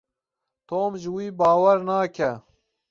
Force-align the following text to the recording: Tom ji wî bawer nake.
Tom 0.69 0.91
ji 1.01 1.09
wî 1.15 1.27
bawer 1.39 1.79
nake. 1.87 2.31